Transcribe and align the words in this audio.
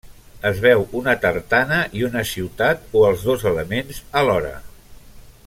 Es 0.49 0.61
veu 0.61 0.79
una 0.99 1.13
tartana 1.25 1.77
i 1.99 2.03
una 2.07 2.23
ciutat 2.31 2.97
o 3.01 3.05
els 3.11 3.27
dos 3.29 3.47
elements 3.53 4.01
alhora. 4.23 4.57